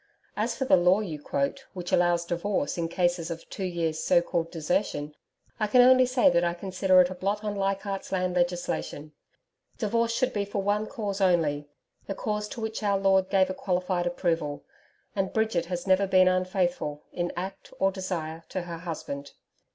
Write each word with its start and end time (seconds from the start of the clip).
As 0.35 0.55
for 0.55 0.65
the 0.65 0.77
law 0.77 1.01
you 1.01 1.21
quote 1.21 1.67
which 1.73 1.91
allows 1.91 2.25
divorce 2.25 2.75
in 2.75 2.87
cases 2.89 3.29
of 3.29 3.47
two 3.51 3.63
years' 3.65 4.03
so 4.03 4.19
called 4.19 4.49
desertion, 4.49 5.13
I 5.59 5.67
can 5.67 5.83
only 5.83 6.07
say 6.07 6.27
that 6.27 6.43
I 6.43 6.55
consider 6.55 6.99
it 7.01 7.11
a 7.11 7.13
blot 7.13 7.43
on 7.43 7.55
Leichardt's 7.55 8.11
Land 8.11 8.35
legislation. 8.35 9.11
Divorce 9.77 10.11
should 10.11 10.33
be 10.33 10.43
for 10.43 10.63
one 10.63 10.87
cause 10.87 11.21
only 11.21 11.69
the 12.07 12.15
cause 12.15 12.47
to 12.47 12.61
which 12.61 12.81
Our 12.81 12.97
Lord 12.97 13.29
gave 13.29 13.51
a 13.51 13.53
qualified 13.53 14.07
approval; 14.07 14.63
and 15.15 15.31
Bridget 15.33 15.67
has 15.67 15.85
never 15.85 16.07
been 16.07 16.27
unfaithful 16.27 17.03
in 17.13 17.31
act 17.35 17.71
or 17.77 17.91
desire, 17.91 18.43
to 18.49 18.63
her 18.63 18.79
husband. 18.79 19.33